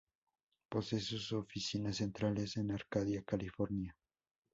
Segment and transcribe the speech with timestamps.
[0.71, 3.95] Posee sus oficinas centrales en Arcadia, California.